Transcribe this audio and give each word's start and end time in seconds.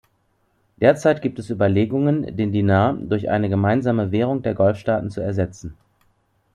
Derzeit 0.77 1.21
gibt 1.21 1.37
es 1.37 1.51
Überlegungen, 1.51 2.35
den 2.35 2.51
Dinar 2.51 2.93
durch 2.95 3.29
eine 3.29 3.49
gemeinsame 3.49 4.11
Währung 4.11 4.41
der 4.41 4.55
Golfstaaten 4.55 5.11
zu 5.11 5.21
ersetzen. 5.21 5.77